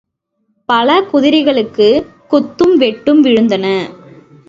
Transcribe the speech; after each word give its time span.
பல 0.69 1.01
குதிரைகளுக்கு 1.13 1.87
குத்தும் 2.31 2.75
வெட்டும் 2.77 3.23
விழுந்தன. 3.23 3.65